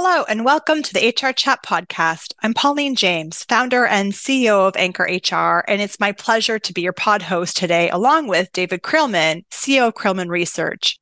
[0.00, 2.32] Hello, and welcome to the HR Chat Podcast.
[2.40, 6.82] I'm Pauline James, founder and CEO of Anchor HR, and it's my pleasure to be
[6.82, 11.00] your pod host today, along with David Creelman, CEO of Creelman Research.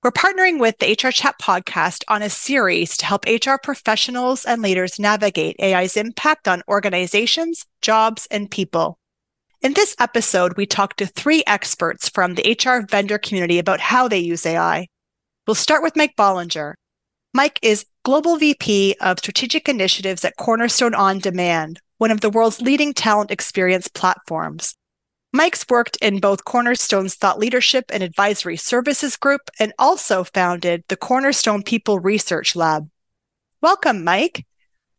[0.00, 4.62] We're partnering with the HR Chat Podcast on a series to help HR professionals and
[4.62, 9.00] leaders navigate AI's impact on organizations, jobs, and people.
[9.60, 14.06] In this episode, we talk to three experts from the HR vendor community about how
[14.06, 14.86] they use AI.
[15.48, 16.74] We'll start with Mike Bollinger.
[17.36, 22.62] Mike is Global VP of Strategic Initiatives at Cornerstone On Demand, one of the world's
[22.62, 24.74] leading talent experience platforms.
[25.34, 30.96] Mike's worked in both Cornerstone's thought leadership and advisory services group and also founded the
[30.96, 32.88] Cornerstone People Research Lab.
[33.60, 34.46] Welcome, Mike.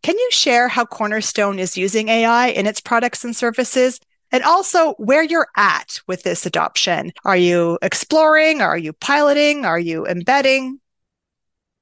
[0.04, 4.00] Can you share how Cornerstone is using AI in its products and services
[4.32, 7.14] and also where you're at with this adoption?
[7.26, 8.62] Are you exploring?
[8.62, 9.66] Are you piloting?
[9.66, 10.80] Are you embedding?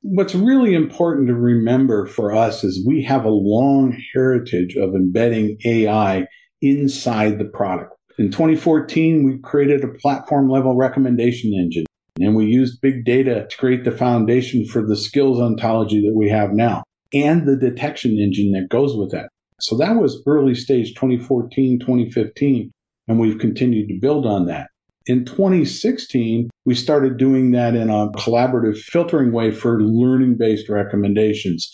[0.07, 5.57] What's really important to remember for us is we have a long heritage of embedding
[5.65, 6.27] AI
[6.61, 7.95] inside the product.
[8.19, 11.85] In 2014, we created a platform level recommendation engine
[12.21, 16.29] and we used big data to create the foundation for the skills ontology that we
[16.29, 19.29] have now and the detection engine that goes with that.
[19.59, 22.71] So that was early stage 2014, 2015,
[23.07, 24.67] and we've continued to build on that.
[25.07, 31.71] In 2016, we started doing that in a collaborative filtering way for learning based recommendations.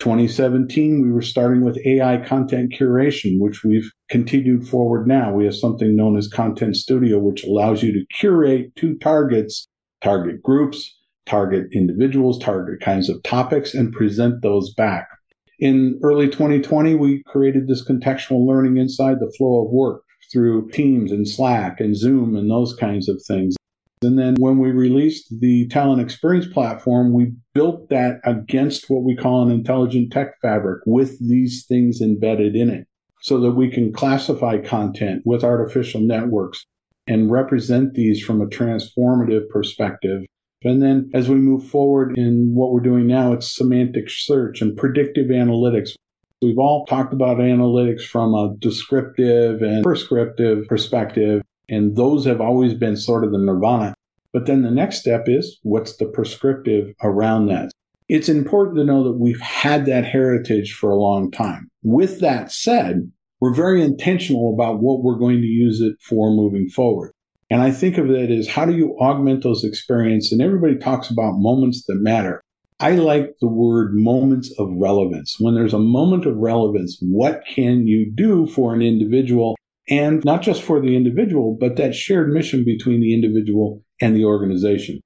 [0.00, 5.32] 2017, we were starting with AI content curation, which we've continued forward now.
[5.32, 9.66] We have something known as Content Studio, which allows you to curate two targets,
[10.02, 15.08] target groups, target individuals, target kinds of topics, and present those back.
[15.58, 21.12] In early 2020, we created this contextual learning inside the flow of work through Teams
[21.12, 23.56] and Slack and Zoom and those kinds of things.
[24.02, 29.16] And then when we released the talent experience platform, we built that against what we
[29.16, 32.86] call an intelligent tech fabric with these things embedded in it
[33.22, 36.66] so that we can classify content with artificial networks
[37.06, 40.22] and represent these from a transformative perspective.
[40.62, 44.76] And then as we move forward in what we're doing now, it's semantic search and
[44.76, 45.90] predictive analytics.
[46.42, 52.74] We've all talked about analytics from a descriptive and prescriptive perspective, and those have always
[52.74, 53.94] been sort of the nirvana.
[54.34, 57.70] But then the next step is what's the prescriptive around that?
[58.08, 61.70] It's important to know that we've had that heritage for a long time.
[61.82, 63.10] With that said,
[63.40, 67.12] we're very intentional about what we're going to use it for moving forward.
[67.48, 70.32] And I think of it as how do you augment those experiences?
[70.32, 72.42] And everybody talks about moments that matter.
[72.78, 75.36] I like the word moments of relevance.
[75.40, 79.56] When there's a moment of relevance, what can you do for an individual?
[79.88, 84.26] And not just for the individual, but that shared mission between the individual and the
[84.26, 85.00] organization.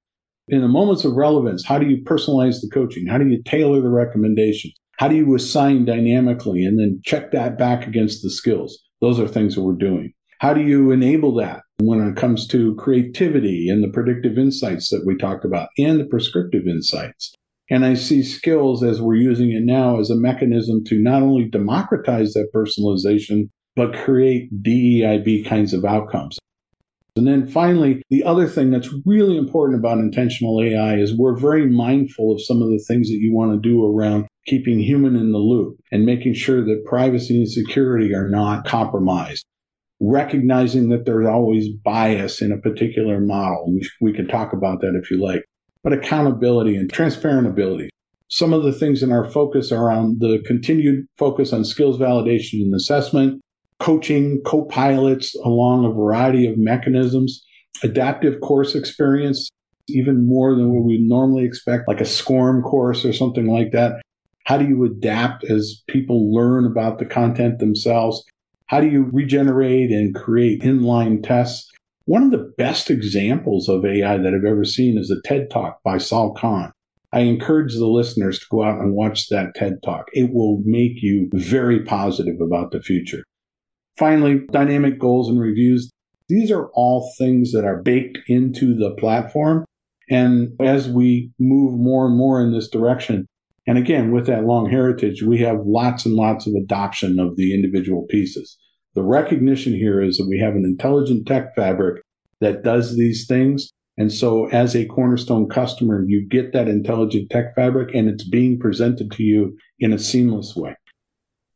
[0.49, 3.07] In the moments of relevance, how do you personalize the coaching?
[3.07, 4.73] How do you tailor the recommendations?
[4.97, 8.77] How do you assign dynamically and then check that back against the skills?
[8.99, 10.11] Those are things that we're doing.
[10.39, 15.05] How do you enable that when it comes to creativity and the predictive insights that
[15.05, 17.33] we talked about and the prescriptive insights?
[17.71, 21.47] And I see skills as we're using it now as a mechanism to not only
[21.47, 26.37] democratize that personalization, but create DEIB kinds of outcomes.
[27.15, 31.65] And then finally, the other thing that's really important about intentional AI is we're very
[31.65, 35.31] mindful of some of the things that you want to do around keeping human in
[35.31, 39.45] the loop and making sure that privacy and security are not compromised.
[40.01, 43.71] Recognizing that there's always bias in a particular model.
[43.71, 45.45] We, we can talk about that if you like
[45.83, 47.89] but accountability and transparent ability.
[48.27, 52.61] Some of the things in our focus are on the continued focus on skills validation
[52.61, 53.41] and assessment,
[53.79, 57.43] coaching, co-pilots along a variety of mechanisms,
[57.83, 59.49] adaptive course experience,
[59.89, 64.01] even more than what we normally expect, like a SCORM course or something like that.
[64.45, 68.23] How do you adapt as people learn about the content themselves?
[68.65, 71.70] How do you regenerate and create inline tests?
[72.05, 75.81] One of the best examples of AI that I've ever seen is a TED Talk
[75.83, 76.71] by Sal Khan.
[77.13, 80.07] I encourage the listeners to go out and watch that TED Talk.
[80.13, 83.23] It will make you very positive about the future.
[83.97, 85.91] Finally, dynamic goals and reviews.
[86.27, 89.65] These are all things that are baked into the platform.
[90.09, 93.27] And as we move more and more in this direction,
[93.67, 97.53] and again, with that long heritage, we have lots and lots of adoption of the
[97.53, 98.57] individual pieces.
[98.93, 102.03] The recognition here is that we have an intelligent tech fabric
[102.41, 103.71] that does these things.
[103.97, 108.59] And so as a cornerstone customer, you get that intelligent tech fabric and it's being
[108.59, 110.75] presented to you in a seamless way.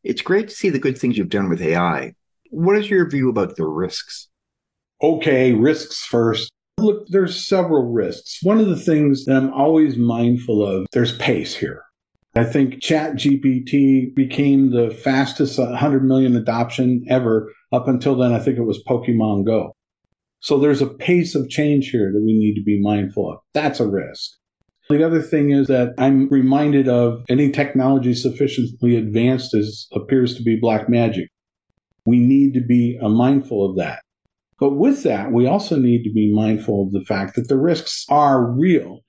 [0.03, 2.13] It's great to see the good things you've done with AI.
[2.51, 4.29] What is your view about the risks?
[5.01, 6.51] Okay, risks first.
[6.77, 8.39] Look, there's several risks.
[8.43, 11.83] One of the things that I'm always mindful of, there's pace here.
[12.35, 17.53] I think Chat GPT became the fastest 100 million adoption ever.
[17.71, 19.73] Up until then, I think it was Pokemon Go.
[20.41, 23.39] So there's a pace of change here that we need to be mindful of.
[23.53, 24.31] That's a risk.
[24.89, 30.43] The other thing is that I'm reminded of any technology sufficiently advanced as appears to
[30.43, 31.29] be black magic.
[32.05, 34.01] We need to be uh, mindful of that.
[34.59, 38.05] But with that, we also need to be mindful of the fact that the risks
[38.09, 38.99] are real.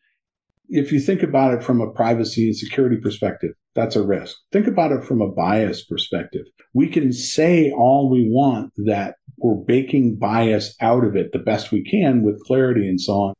[0.69, 4.37] If you think about it from a privacy and security perspective, that's a risk.
[4.53, 6.47] Think about it from a bias perspective.
[6.75, 11.71] We can say all we want that we're baking bias out of it the best
[11.71, 13.35] we can with clarity and so on.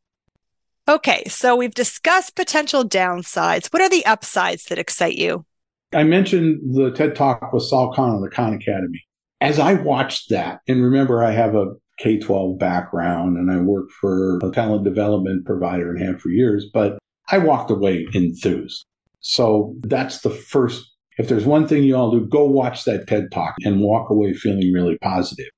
[0.87, 3.73] Okay, so we've discussed potential downsides.
[3.73, 5.45] What are the upsides that excite you?
[5.93, 9.03] I mentioned the TED Talk with Sal Khan of the Khan Academy.
[9.41, 13.91] As I watched that, and remember, I have a K 12 background and I worked
[13.91, 16.97] for a talent development provider and have for years, but
[17.29, 18.85] I walked away enthused.
[19.19, 20.89] So that's the first.
[21.17, 24.33] If there's one thing you all do, go watch that TED talk and walk away
[24.33, 25.49] feeling really positive.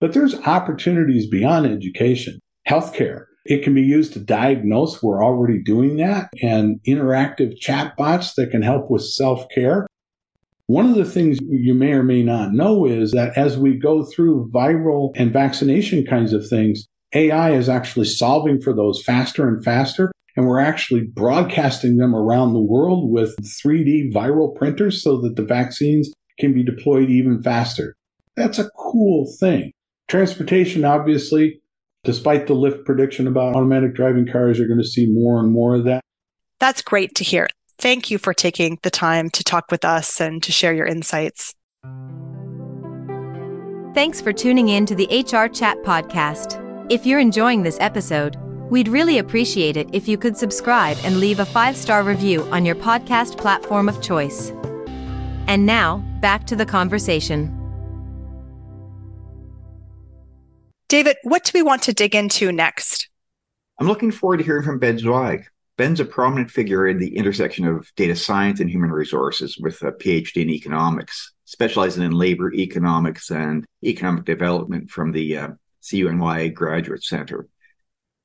[0.00, 3.26] But there's opportunities beyond education, healthcare.
[3.46, 5.02] It can be used to diagnose.
[5.02, 9.86] We're already doing that and interactive chatbots that can help with self care.
[10.66, 14.04] One of the things you may or may not know is that as we go
[14.04, 19.64] through viral and vaccination kinds of things, AI is actually solving for those faster and
[19.64, 20.12] faster.
[20.36, 25.44] And we're actually broadcasting them around the world with 3D viral printers so that the
[25.44, 27.94] vaccines can be deployed even faster.
[28.36, 29.72] That's a cool thing.
[30.08, 31.60] Transportation, obviously,
[32.04, 35.74] despite the Lyft prediction about automatic driving cars, you're going to see more and more
[35.74, 36.00] of that.
[36.58, 37.48] That's great to hear.
[37.78, 41.54] Thank you for taking the time to talk with us and to share your insights.
[43.94, 46.64] Thanks for tuning in to the HR Chat Podcast.
[46.90, 48.36] If you're enjoying this episode,
[48.70, 52.64] we'd really appreciate it if you could subscribe and leave a five star review on
[52.64, 54.50] your podcast platform of choice.
[55.46, 57.56] And now, back to the conversation.
[60.88, 63.08] David, what do we want to dig into next?
[63.78, 65.46] I'm looking forward to hearing from Ben Zweig.
[65.76, 69.92] Ben's a prominent figure in the intersection of data science and human resources with a
[69.92, 75.48] PhD in economics, specializing in labor economics and economic development from the uh,
[75.82, 77.48] CUNY Graduate Center.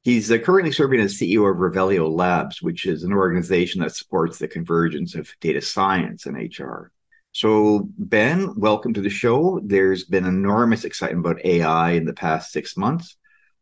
[0.05, 4.37] He's uh, currently serving as CEO of Revelio Labs, which is an organization that supports
[4.37, 6.91] the convergence of data science and HR.
[7.31, 9.59] So, Ben, welcome to the show.
[9.63, 13.17] There's been enormous excitement about AI in the past six months.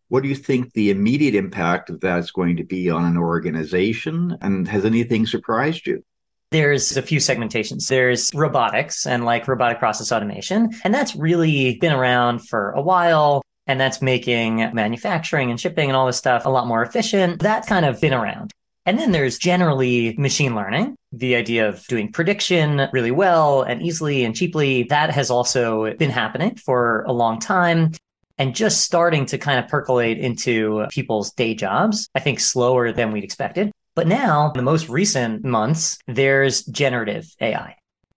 [0.10, 3.18] What do you think the immediate impact of that is going to be on an
[3.18, 4.38] organization?
[4.42, 6.04] And has anything surprised you?
[6.52, 7.88] There's a few segmentations.
[7.88, 10.72] There's robotics and like robotic process automation.
[10.84, 13.42] And that's really been around for a while.
[13.66, 17.42] And that's making manufacturing and shipping and all this stuff a lot more efficient.
[17.42, 18.52] That's kind of been around.
[18.86, 24.26] And then there's generally machine learning, the idea of doing prediction really well and easily
[24.26, 24.84] and cheaply.
[24.84, 27.94] That has also been happening for a long time
[28.38, 32.10] and just starting to kind of percolate into people's day jobs.
[32.14, 33.72] I think slower than we'd expected.
[33.96, 37.76] But now, in the most recent months, there's generative AI.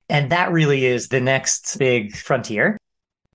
[0.09, 2.78] And that really is the next big frontier.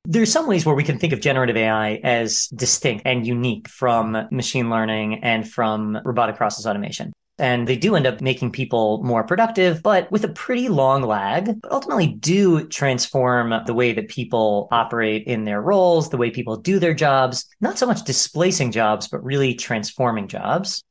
[0.05, 4.27] There's some ways where we can think of generative AI as distinct and unique from
[4.31, 9.23] machine learning and from robotic process automation and they do end up making people more
[9.23, 14.67] productive, but with a pretty long lag, but ultimately do transform the way that people
[14.71, 19.07] operate in their roles, the way people do their jobs, not so much displacing jobs,
[19.07, 20.83] but really transforming jobs.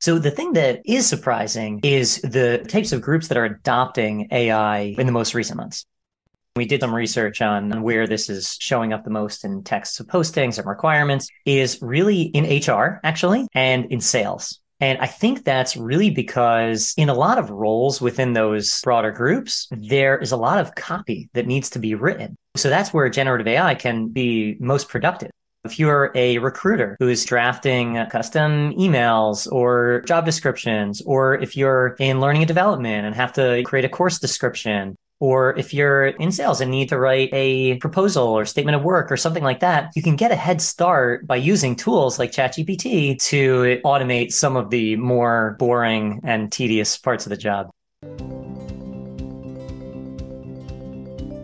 [0.00, 4.94] So the thing that is surprising is the types of groups that are adopting AI
[4.98, 5.86] in the most recent months.
[6.56, 10.06] We did some research on where this is showing up the most in texts of
[10.06, 14.58] postings and requirements is really in HR, actually, and in sales.
[14.80, 19.66] And I think that's really because in a lot of roles within those broader groups,
[19.72, 22.36] there is a lot of copy that needs to be written.
[22.56, 25.30] So that's where generative AI can be most productive.
[25.64, 31.96] If you're a recruiter who is drafting custom emails or job descriptions, or if you're
[31.98, 36.30] in learning and development and have to create a course description, or if you're in
[36.30, 39.90] sales and need to write a proposal or statement of work or something like that,
[39.96, 44.70] you can get a head start by using tools like ChatGPT to automate some of
[44.70, 47.70] the more boring and tedious parts of the job.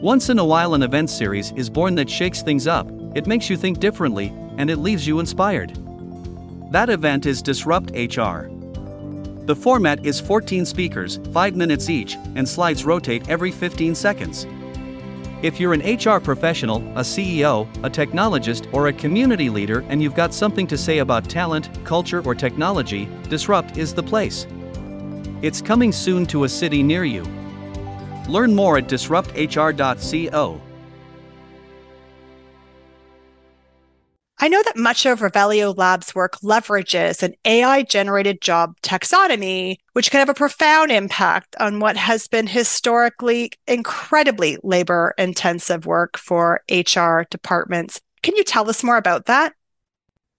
[0.00, 3.48] Once in a while, an event series is born that shakes things up, it makes
[3.48, 5.72] you think differently, and it leaves you inspired.
[6.70, 8.50] That event is Disrupt HR.
[9.46, 14.46] The format is 14 speakers, 5 minutes each, and slides rotate every 15 seconds.
[15.42, 20.14] If you're an HR professional, a CEO, a technologist, or a community leader and you've
[20.14, 24.46] got something to say about talent, culture, or technology, Disrupt is the place.
[25.42, 27.24] It's coming soon to a city near you.
[28.26, 30.60] Learn more at disrupthr.co.
[34.38, 40.10] I know that much of Revelio Labs work leverages an AI generated job taxonomy, which
[40.10, 46.62] can have a profound impact on what has been historically incredibly labor intensive work for
[46.68, 48.00] HR departments.
[48.22, 49.52] Can you tell us more about that?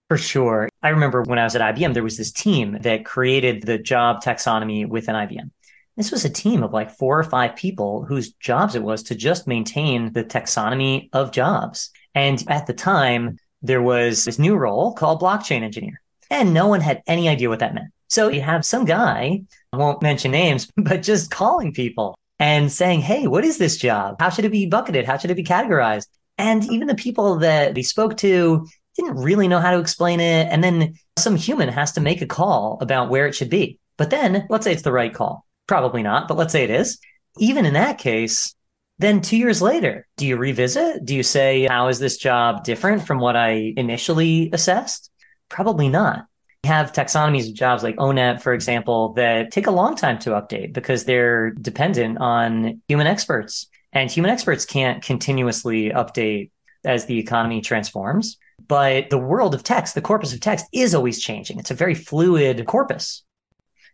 [0.10, 0.70] For sure.
[0.84, 4.22] I remember when I was at IBM, there was this team that created the job
[4.22, 5.52] taxonomy within IBM.
[5.96, 9.16] This was a team of like four or five people whose jobs it was to
[9.16, 11.92] just maintain the taxonomy of jobs.
[12.14, 16.82] And at the time, there was this new role called blockchain engineer, and no one
[16.82, 17.92] had any idea what that meant.
[18.08, 19.42] So you have some guy,
[19.74, 24.18] I won't mention names, but just calling people and saying, Hey, what is this job?
[24.20, 25.06] How should it be bucketed?
[25.06, 26.08] How should it be categorized?
[26.38, 30.48] And even the people that he spoke to didn't really know how to explain it.
[30.50, 33.80] And then some human has to make a call about where it should be.
[33.98, 35.46] But then let's say it's the right call.
[35.68, 37.00] Probably not, but let's say it is.
[37.38, 38.55] Even in that case,
[38.98, 41.04] then two years later, do you revisit?
[41.04, 45.12] Do you say, how is this job different from what I initially assessed?
[45.50, 46.26] Probably not.
[46.64, 50.32] We have taxonomies of jobs like ONET, for example, that take a long time to
[50.32, 53.68] update because they're dependent on human experts.
[53.92, 56.52] And human experts can't continuously update
[56.86, 58.38] as the economy transforms.
[58.68, 61.60] But the world of text, the corpus of text is always changing.
[61.60, 63.24] It's a very fluid corpus.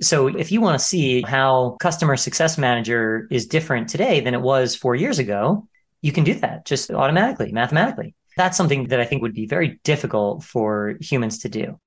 [0.02, 4.42] So if you want to see how customer success manager is different today than it
[4.42, 5.68] was four years ago,
[6.02, 8.16] you can do that just automatically, mathematically.
[8.36, 11.80] That's something that I think would be very difficult for humans to do.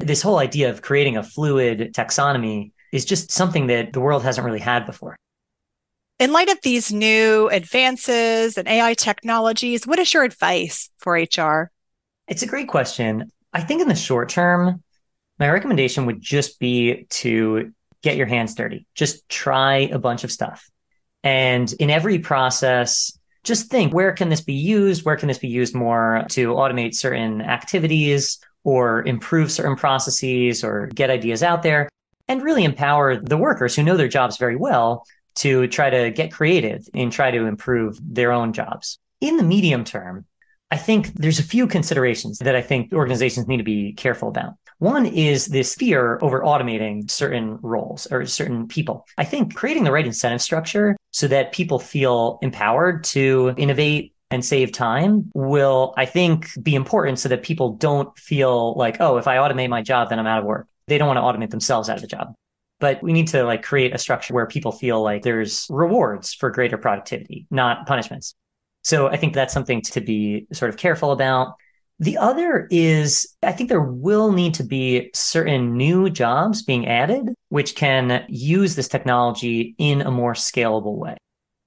[0.00, 4.44] This whole idea of creating a fluid taxonomy is just something that the world hasn't
[4.44, 5.16] really had before.
[6.18, 11.70] In light of these new advances and AI technologies, what is your advice for HR?
[12.26, 13.30] It's a great question.
[13.52, 14.82] I think in the short term,
[15.40, 18.86] my recommendation would just be to get your hands dirty.
[18.94, 20.70] Just try a bunch of stuff.
[21.24, 25.04] And in every process, just think where can this be used?
[25.04, 30.86] Where can this be used more to automate certain activities or improve certain processes or
[30.88, 31.88] get ideas out there
[32.28, 35.06] and really empower the workers who know their jobs very well
[35.36, 38.98] to try to get creative and try to improve their own jobs.
[39.20, 40.26] In the medium term,
[40.70, 44.54] I think there's a few considerations that I think organizations need to be careful about.
[44.78, 49.06] One is this fear over automating certain roles or certain people.
[49.18, 54.44] I think creating the right incentive structure so that people feel empowered to innovate and
[54.44, 59.26] save time will, I think, be important so that people don't feel like, oh, if
[59.26, 60.68] I automate my job, then I'm out of work.
[60.86, 62.32] They don't want to automate themselves out of the job.
[62.78, 66.50] But we need to like create a structure where people feel like there's rewards for
[66.50, 68.34] greater productivity, not punishments.
[68.82, 71.54] So I think that's something to be sort of careful about.
[71.98, 77.34] The other is I think there will need to be certain new jobs being added,
[77.50, 81.16] which can use this technology in a more scalable way.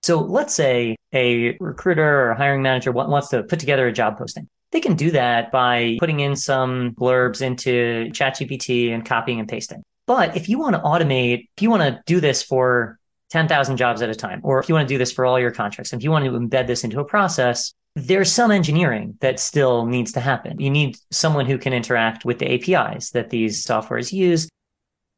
[0.01, 4.49] So let's say a recruiter or hiring manager wants to put together a job posting.
[4.71, 9.83] They can do that by putting in some blurbs into ChatGPT and copying and pasting.
[10.07, 12.99] But if you want to automate, if you want to do this for
[13.33, 15.49] 10,000 jobs at a time, or if you want to do this for all your
[15.49, 19.87] contracts, if you want to embed this into a process, there's some engineering that still
[19.87, 20.59] needs to happen.
[20.59, 24.47] You need someone who can interact with the APIs that these softwares use.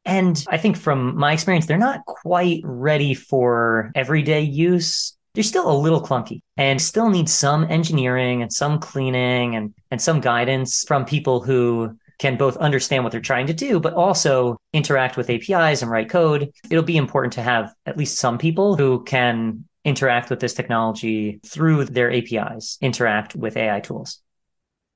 [0.06, 5.18] And I think from my experience, they're not quite ready for everyday use.
[5.34, 10.02] They're still a little clunky and still need some engineering and some cleaning and, and
[10.02, 14.58] some guidance from people who can both understand what they're trying to do, but also
[14.74, 16.52] interact with APIs and write code.
[16.70, 21.40] It'll be important to have at least some people who can interact with this technology
[21.46, 24.20] through their APIs, interact with AI tools.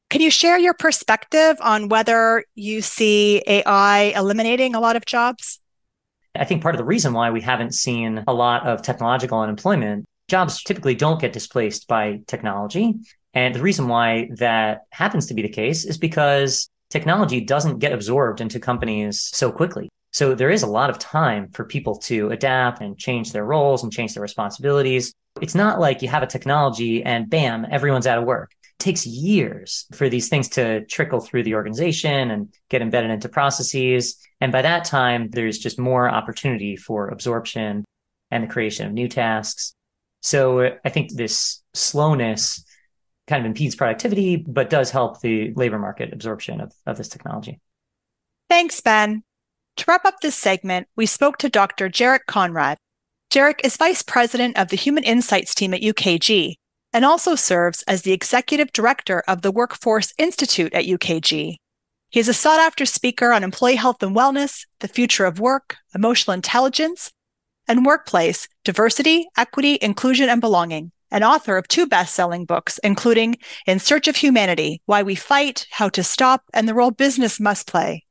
[0.09, 5.59] Can you share your perspective on whether you see AI eliminating a lot of jobs?
[6.35, 10.05] I think part of the reason why we haven't seen a lot of technological unemployment,
[10.27, 12.95] jobs typically don't get displaced by technology.
[13.35, 17.93] And the reason why that happens to be the case is because technology doesn't get
[17.93, 19.89] absorbed into companies so quickly.
[20.11, 23.83] So there is a lot of time for people to adapt and change their roles
[23.83, 25.13] and change their responsibilities.
[25.39, 28.51] It's not like you have a technology and bam, everyone's out of work.
[28.63, 33.29] It takes years for these things to trickle through the organization and get embedded into
[33.29, 34.17] processes.
[34.41, 37.85] And by that time, there's just more opportunity for absorption
[38.31, 39.73] and the creation of new tasks.
[40.21, 42.63] So I think this slowness
[43.29, 47.61] kind of impedes productivity, but does help the labor market absorption of, of this technology.
[48.49, 49.23] Thanks, Ben.
[49.77, 51.89] To wrap up this segment, we spoke to Dr.
[51.89, 52.77] Jarik Conrad.
[53.31, 56.55] Jarik is Vice President of the Human Insights team at UKG
[56.91, 61.57] and also serves as the Executive Director of the Workforce Institute at UKG.
[62.09, 65.77] He is a sought after speaker on employee health and wellness, the future of work,
[65.93, 67.11] emotional intelligence,
[67.67, 73.37] and workplace diversity, equity, inclusion, and belonging, and author of two best selling books, including
[73.65, 77.67] In Search of Humanity Why We Fight, How to Stop, and the Role Business Must
[77.67, 78.05] Play.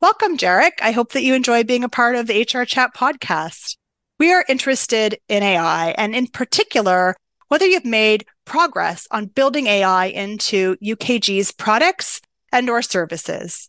[0.00, 0.80] Welcome, Jarik.
[0.80, 3.76] I hope that you enjoy being a part of the HR Chat podcast.
[4.18, 7.16] We are interested in AI and, in particular,
[7.48, 12.20] whether you've made progress on building AI into UKG's products
[12.50, 13.68] and or services.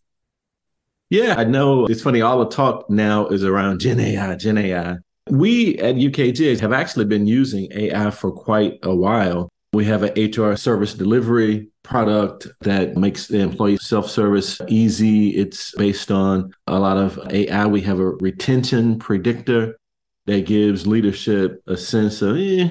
[1.09, 2.21] Yeah, I know it's funny.
[2.21, 4.97] All the talk now is around Gen AI, Gen AI.
[5.29, 9.49] We at UKG have actually been using AI for quite a while.
[9.71, 15.29] We have an HR service delivery product that makes the employee self service easy.
[15.29, 17.65] It's based on a lot of AI.
[17.65, 19.77] We have a retention predictor
[20.25, 22.69] that gives leadership a sense of, eh,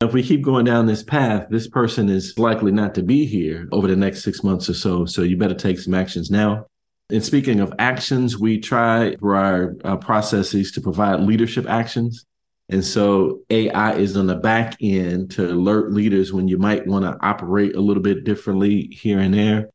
[0.00, 3.68] if we keep going down this path, this person is likely not to be here
[3.72, 5.04] over the next six months or so.
[5.06, 6.66] So you better take some actions now.
[7.12, 12.24] And speaking of actions, we try through our uh, processes to provide leadership actions.
[12.70, 17.04] And so AI is on the back end to alert leaders when you might want
[17.04, 19.68] to operate a little bit differently here and there.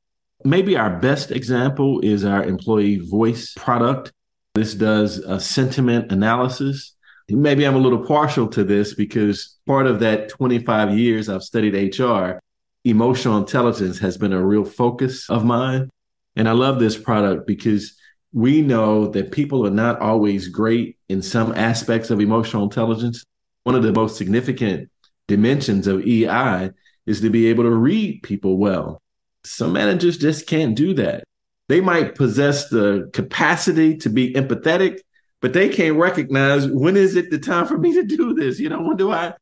[0.44, 4.12] Maybe our best example is our employee voice product.
[4.56, 6.96] This does a sentiment analysis.
[7.30, 12.00] Maybe I'm a little partial to this because part of that 25 years I've studied
[12.00, 12.40] HR,
[12.84, 15.90] emotional intelligence has been a real focus of mine.
[16.38, 17.98] And I love this product because
[18.32, 23.24] we know that people are not always great in some aspects of emotional intelligence.
[23.64, 24.92] One of the most significant
[25.28, 26.70] dimensions of EI
[27.08, 29.02] is to be able to read people well.
[29.46, 31.24] Some managers just can't do that.
[31.70, 35.00] They might possess the capacity to be empathetic,
[35.42, 38.60] but they can't recognize when is it the time for me to do this?
[38.60, 39.34] You know, when do I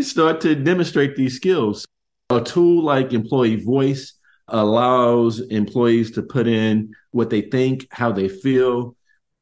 [0.00, 1.86] start to demonstrate these skills?
[2.28, 4.18] A tool like employee voice
[4.52, 8.94] allows employees to put in what they think, how they feel.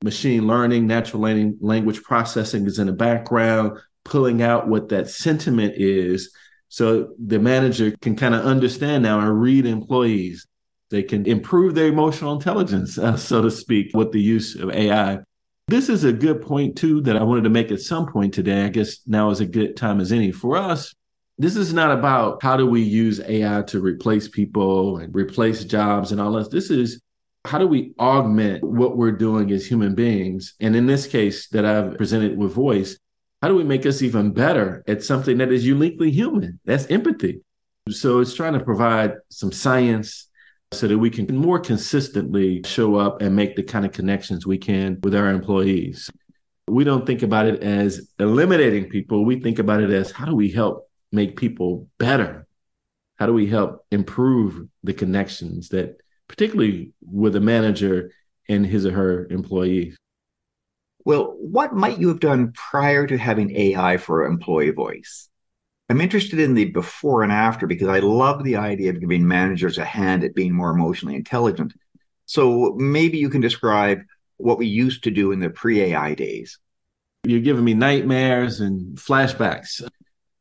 [0.03, 1.21] Machine learning, natural
[1.61, 6.33] language processing is in the background, pulling out what that sentiment is.
[6.69, 10.47] So the manager can kind of understand now and read employees.
[10.91, 15.19] They can improve their emotional intelligence, uh, so to speak, with the use of AI.
[15.69, 18.65] This is a good point, too, that I wanted to make at some point today.
[18.65, 20.95] I guess now is a good time as any for us
[21.41, 26.13] this is not about how do we use AI to replace people and replace jobs
[26.13, 26.49] and all this.
[26.49, 27.01] This is
[27.47, 30.53] how do we augment what we're doing as human beings?
[30.61, 32.99] And in this case that I've presented with voice,
[33.41, 36.61] how do we make us even better at something that is uniquely human?
[36.67, 37.41] That's empathy.
[37.89, 40.29] So it's trying to provide some science
[40.73, 44.59] so that we can more consistently show up and make the kind of connections we
[44.59, 46.11] can with our employees.
[46.69, 49.25] We don't think about it as eliminating people.
[49.25, 52.47] We think about it as how do we help make people better?
[53.17, 58.13] How do we help improve the connections that, particularly with a manager
[58.49, 59.97] and his or her employees?
[61.05, 65.29] Well, what might you have done prior to having AI for employee voice?
[65.89, 69.77] I'm interested in the before and after because I love the idea of giving managers
[69.77, 71.73] a hand at being more emotionally intelligent.
[72.27, 74.03] So maybe you can describe
[74.37, 76.59] what we used to do in the pre AI days.
[77.25, 79.83] You're giving me nightmares and flashbacks.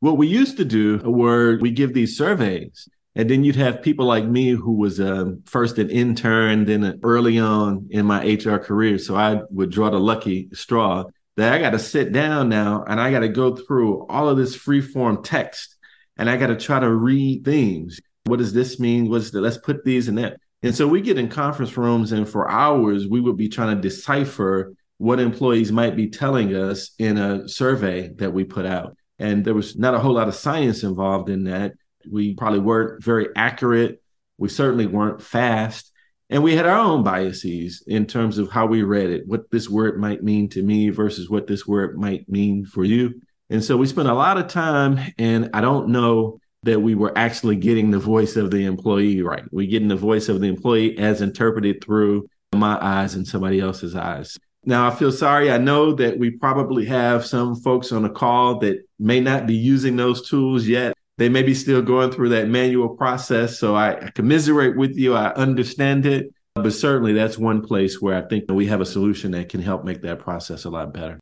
[0.00, 4.06] What we used to do were we give these surveys, and then you'd have people
[4.06, 8.98] like me who was um, first an intern, then early on in my HR career.
[8.98, 11.04] So I would draw the lucky straw
[11.36, 14.36] that I got to sit down now and I got to go through all of
[14.36, 15.76] this free form text
[16.16, 18.00] and I got to try to read things.
[18.24, 19.08] What does this mean?
[19.08, 20.36] What's the, let's put these in that.
[20.62, 23.80] And so we get in conference rooms and for hours we would be trying to
[23.80, 28.96] decipher what employees might be telling us in a survey that we put out.
[29.20, 31.74] And there was not a whole lot of science involved in that.
[32.10, 34.02] We probably weren't very accurate.
[34.38, 35.92] We certainly weren't fast.
[36.30, 39.68] And we had our own biases in terms of how we read it, what this
[39.68, 43.20] word might mean to me versus what this word might mean for you.
[43.50, 47.16] And so we spent a lot of time, and I don't know that we were
[47.18, 49.44] actually getting the voice of the employee right.
[49.50, 53.96] We're getting the voice of the employee as interpreted through my eyes and somebody else's
[53.96, 54.38] eyes.
[54.64, 55.50] Now, I feel sorry.
[55.50, 59.54] I know that we probably have some folks on the call that may not be
[59.54, 60.94] using those tools yet.
[61.16, 63.58] They may be still going through that manual process.
[63.58, 65.14] So I, I commiserate with you.
[65.14, 66.32] I understand it.
[66.54, 69.84] But certainly that's one place where I think we have a solution that can help
[69.84, 71.18] make that process a lot better.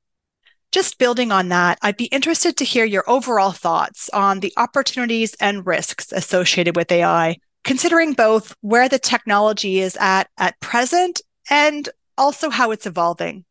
[0.72, 5.34] Just building on that, I'd be interested to hear your overall thoughts on the opportunities
[5.40, 11.88] and risks associated with AI, considering both where the technology is at at present and
[12.18, 13.44] also how it's evolving.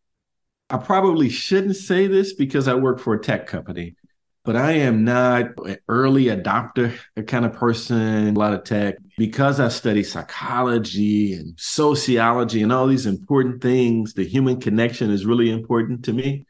[0.70, 3.96] I probably shouldn't say this because I work for a tech company,
[4.44, 6.94] but I am not an early adopter
[7.26, 8.96] kind of person, a lot of tech.
[9.18, 15.26] Because I study psychology and sociology and all these important things, the human connection is
[15.26, 16.46] really important to me.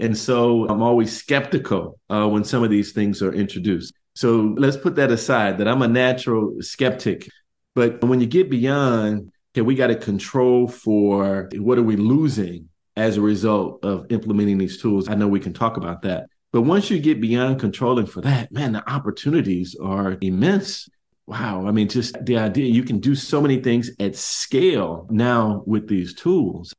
[0.00, 3.94] And so I'm always skeptical uh, when some of these things are introduced.
[4.14, 7.28] So let's put that aside that I'm a natural skeptic.
[7.74, 12.68] But when you get beyond, okay, we got to control for what are we losing
[12.96, 15.08] as a result of implementing these tools?
[15.08, 16.26] I know we can talk about that.
[16.52, 20.88] But once you get beyond controlling for that, man, the opportunities are immense.
[21.26, 21.66] Wow.
[21.66, 25.88] I mean, just the idea you can do so many things at scale now with
[25.88, 26.74] these tools.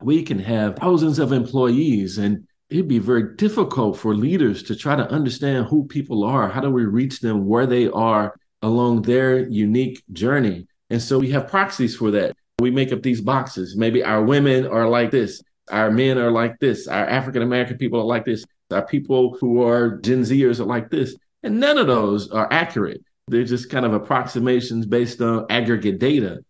[0.00, 4.96] We can have thousands of employees, and it'd be very difficult for leaders to try
[4.96, 6.48] to understand who people are.
[6.48, 10.66] How do we reach them where they are along their unique journey?
[10.92, 12.36] And so we have proxies for that.
[12.60, 13.74] We make up these boxes.
[13.76, 17.98] Maybe our women are like this, our men are like this, our African American people
[17.98, 18.44] are like this.
[18.70, 21.16] Our people who are Gen Zers are like this.
[21.42, 23.02] And none of those are accurate.
[23.28, 26.44] They're just kind of approximations based on aggregate data.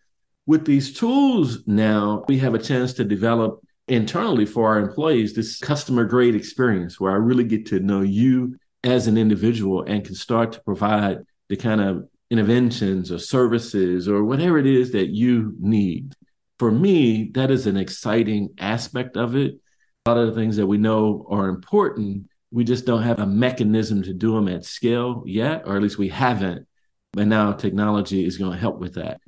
[0.47, 5.59] With these tools now, we have a chance to develop internally for our employees this
[5.61, 10.17] customer grade experience where I really get to know you as an individual and can
[10.17, 15.55] start to provide the kind of interventions or services or whatever it is that you
[15.61, 16.15] need.
[16.59, 19.61] For me, that is an exciting aspect of it
[20.05, 23.27] a lot of the things that we know are important, we just don't have a
[23.27, 26.67] mechanism to do them at scale yet, or at least we haven't.
[27.17, 29.21] And now technology is going to help with that.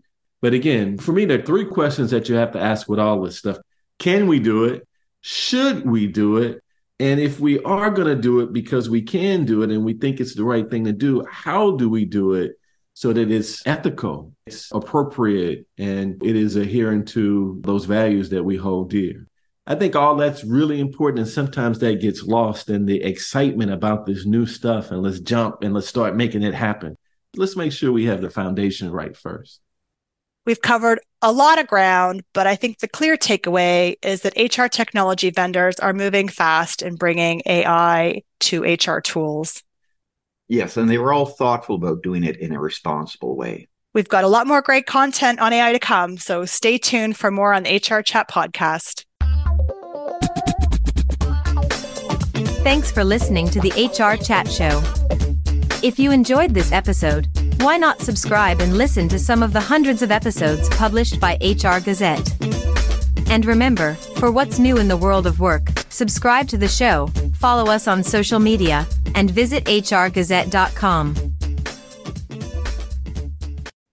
[0.42, 3.22] But again, for me, there are three questions that you have to ask with all
[3.22, 3.58] this stuff.
[4.00, 4.86] Can we do it?
[5.20, 6.60] Should we do it?
[6.98, 9.94] And if we are going to do it because we can do it and we
[9.94, 12.56] think it's the right thing to do, how do we do it
[12.94, 18.56] so that it's ethical, it's appropriate, and it is adhering to those values that we
[18.56, 19.26] hold dear?
[19.66, 21.20] I think all that's really important.
[21.20, 24.90] And sometimes that gets lost in the excitement about this new stuff.
[24.90, 26.96] And let's jump and let's start making it happen.
[27.36, 29.60] Let's make sure we have the foundation right first.
[30.46, 34.66] We've covered a lot of ground, but I think the clear takeaway is that HR
[34.66, 39.62] technology vendors are moving fast in bringing AI to HR tools.
[40.48, 43.68] Yes, and they were all thoughtful about doing it in a responsible way.
[43.94, 47.30] We've got a lot more great content on AI to come, so stay tuned for
[47.30, 49.04] more on the HR Chat podcast.
[52.62, 54.82] Thanks for listening to the HR Chat Show.
[55.82, 57.28] If you enjoyed this episode,
[57.60, 61.78] why not subscribe and listen to some of the hundreds of episodes published by HR
[61.78, 62.73] Gazette?
[63.28, 67.70] And remember, for what's new in the world of work, subscribe to the show, follow
[67.70, 71.14] us on social media, and visit hrgazette.com.